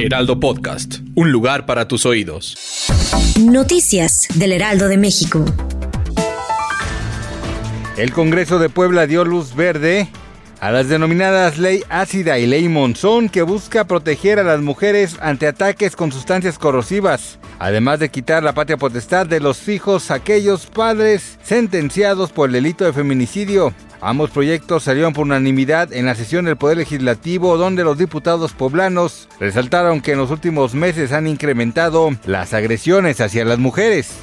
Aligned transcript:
Heraldo 0.00 0.38
Podcast. 0.38 1.00
Un 1.16 1.32
lugar 1.32 1.66
para 1.66 1.88
tus 1.88 2.06
oídos. 2.06 2.56
Noticias 3.40 4.28
del 4.36 4.52
Heraldo 4.52 4.86
de 4.86 4.96
México. 4.96 5.44
El 7.96 8.12
Congreso 8.12 8.60
de 8.60 8.68
Puebla 8.68 9.08
dio 9.08 9.24
luz 9.24 9.56
verde 9.56 10.08
a 10.60 10.70
las 10.70 10.88
denominadas 10.88 11.58
Ley 11.58 11.82
Ácida 11.88 12.38
y 12.38 12.46
Ley 12.46 12.68
Monzón 12.68 13.28
que 13.28 13.42
busca 13.42 13.86
proteger 13.86 14.38
a 14.38 14.44
las 14.44 14.60
mujeres 14.60 15.16
ante 15.20 15.48
ataques 15.48 15.96
con 15.96 16.12
sustancias 16.12 16.60
corrosivas, 16.60 17.40
además 17.58 17.98
de 17.98 18.08
quitar 18.08 18.44
la 18.44 18.54
patria 18.54 18.76
potestad 18.76 19.26
de 19.26 19.40
los 19.40 19.66
hijos 19.68 20.12
aquellos 20.12 20.66
padres 20.66 21.40
sentenciados 21.42 22.30
por 22.30 22.50
el 22.50 22.52
delito 22.52 22.84
de 22.84 22.92
feminicidio. 22.92 23.74
Ambos 24.00 24.30
proyectos 24.30 24.84
salieron 24.84 25.12
por 25.12 25.24
unanimidad 25.24 25.92
en 25.92 26.06
la 26.06 26.14
sesión 26.14 26.44
del 26.44 26.56
Poder 26.56 26.78
Legislativo 26.78 27.56
donde 27.56 27.82
los 27.84 27.98
diputados 27.98 28.52
poblanos 28.52 29.28
resaltaron 29.40 30.00
que 30.00 30.12
en 30.12 30.18
los 30.18 30.30
últimos 30.30 30.74
meses 30.74 31.12
han 31.12 31.26
incrementado 31.26 32.10
las 32.24 32.54
agresiones 32.54 33.20
hacia 33.20 33.44
las 33.44 33.58
mujeres. 33.58 34.20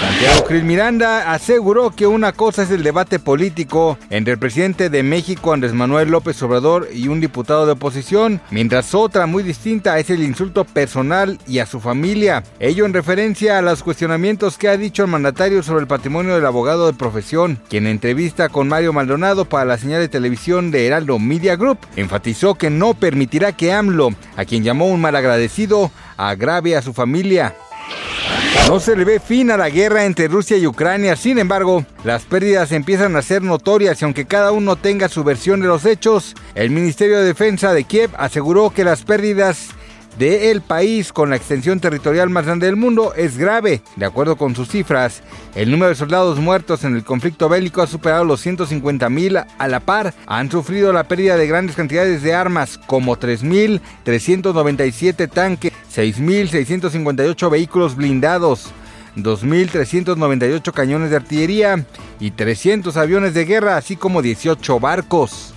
Santiago 0.00 0.44
Cris 0.46 0.64
Miranda 0.64 1.30
aseguró 1.30 1.90
que 1.90 2.06
una 2.06 2.32
cosa 2.32 2.62
es 2.62 2.70
el 2.70 2.82
debate 2.82 3.18
político 3.18 3.98
entre 4.08 4.32
el 4.32 4.38
presidente 4.38 4.88
de 4.88 5.02
México 5.02 5.52
Andrés 5.52 5.74
Manuel 5.74 6.08
López 6.08 6.42
Obrador 6.42 6.88
y 6.90 7.08
un 7.08 7.20
diputado 7.20 7.66
de 7.66 7.72
oposición, 7.72 8.40
mientras 8.50 8.94
otra 8.94 9.26
muy 9.26 9.42
distinta 9.42 9.98
es 9.98 10.08
el 10.08 10.22
insulto 10.22 10.64
personal 10.64 11.38
y 11.46 11.58
a 11.58 11.66
su 11.66 11.80
familia. 11.80 12.44
Ello 12.60 12.86
en 12.86 12.94
referencia 12.94 13.58
a 13.58 13.62
los 13.62 13.82
cuestionamientos 13.82 14.56
que 14.56 14.70
ha 14.70 14.78
dicho 14.78 15.02
el 15.02 15.10
mandatario 15.10 15.62
sobre 15.62 15.82
el 15.82 15.86
patrimonio 15.86 16.34
del 16.34 16.46
abogado 16.46 16.86
de 16.86 16.94
profesión, 16.94 17.60
quien 17.68 17.84
en 17.84 17.92
entrevista 17.92 18.48
con 18.48 18.68
Mario 18.68 18.94
Maldonado 18.94 19.44
para 19.44 19.66
la 19.66 19.76
señal 19.76 20.00
de 20.00 20.08
televisión 20.08 20.70
de 20.70 20.86
Heraldo 20.86 21.18
Media 21.18 21.56
Group 21.56 21.78
enfatizó 21.96 22.54
que 22.54 22.70
no 22.70 22.94
permitirá 22.94 23.52
que 23.52 23.74
AMLO, 23.74 24.14
a 24.36 24.46
quien 24.46 24.64
llamó 24.64 24.86
un 24.86 25.02
malagradecido, 25.02 25.90
agrave 26.16 26.74
a 26.74 26.80
su 26.80 26.94
familia. 26.94 27.54
No 28.66 28.78
se 28.78 28.94
le 28.94 29.04
ve 29.04 29.18
fin 29.18 29.50
a 29.50 29.56
la 29.56 29.68
guerra 29.68 30.04
entre 30.04 30.28
Rusia 30.28 30.56
y 30.56 30.66
Ucrania, 30.66 31.16
sin 31.16 31.38
embargo, 31.38 31.84
las 32.04 32.22
pérdidas 32.22 32.70
empiezan 32.70 33.16
a 33.16 33.22
ser 33.22 33.42
notorias 33.42 34.00
y 34.00 34.04
aunque 34.04 34.26
cada 34.26 34.52
uno 34.52 34.76
tenga 34.76 35.08
su 35.08 35.24
versión 35.24 35.60
de 35.60 35.66
los 35.66 35.84
hechos, 35.84 36.34
el 36.54 36.70
Ministerio 36.70 37.18
de 37.18 37.24
Defensa 37.24 37.72
de 37.72 37.84
Kiev 37.84 38.10
aseguró 38.16 38.70
que 38.70 38.84
las 38.84 39.02
pérdidas 39.02 39.70
del 40.18 40.60
país 40.60 41.12
con 41.12 41.30
la 41.30 41.36
extensión 41.36 41.78
territorial 41.80 42.30
más 42.30 42.46
grande 42.46 42.66
del 42.66 42.76
mundo 42.76 43.14
es 43.14 43.38
grave. 43.38 43.82
De 43.96 44.04
acuerdo 44.04 44.36
con 44.36 44.54
sus 44.54 44.68
cifras, 44.68 45.22
el 45.54 45.70
número 45.70 45.88
de 45.90 45.94
soldados 45.94 46.38
muertos 46.38 46.84
en 46.84 46.94
el 46.94 47.04
conflicto 47.04 47.48
bélico 47.48 47.80
ha 47.82 47.86
superado 47.86 48.24
los 48.24 48.40
150 48.40 49.08
mil 49.08 49.36
a 49.36 49.68
la 49.68 49.80
par. 49.80 50.14
Han 50.26 50.50
sufrido 50.50 50.92
la 50.92 51.04
pérdida 51.04 51.36
de 51.36 51.46
grandes 51.46 51.76
cantidades 51.76 52.22
de 52.22 52.34
armas 52.34 52.78
como 52.78 53.16
3.397 53.16 55.30
tanques, 55.30 55.72
6.658 55.94 57.50
vehículos 57.50 57.94
blindados. 57.96 58.72
2.398 59.16 60.72
cañones 60.72 61.10
de 61.10 61.16
artillería 61.16 61.84
y 62.20 62.30
300 62.30 62.96
aviones 62.96 63.34
de 63.34 63.44
guerra, 63.44 63.76
así 63.76 63.96
como 63.96 64.22
18 64.22 64.80
barcos. 64.80 65.52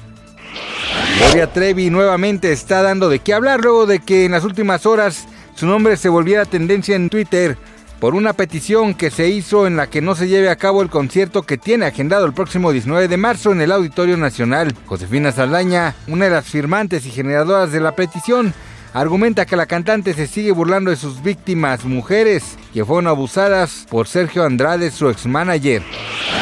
Gloria 1.18 1.48
Trevi 1.52 1.90
nuevamente 1.90 2.52
está 2.52 2.82
dando 2.82 3.10
de 3.10 3.20
qué 3.20 3.34
hablar 3.34 3.62
luego 3.62 3.86
de 3.86 4.00
que 4.00 4.26
en 4.26 4.32
las 4.32 4.44
últimas 4.44 4.86
horas 4.86 5.28
su 5.56 5.68
nombre 5.68 5.96
se 5.98 6.10
volviera 6.10 6.46
tendencia 6.46 6.96
en 6.96 7.10
Twitter 7.10 7.58
por 8.00 8.16
una 8.16 8.34
petición 8.34 8.96
que 8.96 9.12
se 9.12 9.30
hizo 9.30 9.66
en 9.66 9.78
la 9.78 9.88
que 9.88 10.02
no 10.02 10.16
se 10.16 10.28
lleve 10.28 10.50
a 10.50 10.58
cabo 10.58 10.82
el 10.82 10.90
concierto 10.90 11.44
que 11.44 11.58
tiene 11.58 11.86
agendado 11.86 12.26
el 12.26 12.34
próximo 12.34 12.72
19 12.72 13.08
de 13.08 13.18
marzo 13.18 13.52
en 13.52 13.62
el 13.62 13.72
Auditorio 13.72 14.18
Nacional. 14.18 14.76
Josefina 14.86 15.32
Saldaña, 15.32 15.96
una 16.08 16.26
de 16.26 16.32
las 16.32 16.46
firmantes 16.46 17.06
y 17.06 17.12
generadoras 17.12 17.72
de 17.72 17.80
la 17.80 17.96
petición, 17.96 18.54
argumenta 18.94 19.46
que 19.46 19.56
la 19.56 19.68
cantante 19.68 20.14
se 20.14 20.28
sigue 20.28 20.52
burlando 20.52 20.92
de 20.92 20.98
sus 20.98 21.24
víctimas, 21.24 21.86
mujeres 21.86 22.58
que 22.74 22.84
fueron 22.84 23.08
abusadas 23.08 23.86
por 23.90 24.08
Sergio 24.08 24.44
Andrade, 24.44 24.92
su 24.92 25.10
ex 25.10 25.26
manager. 25.26 25.82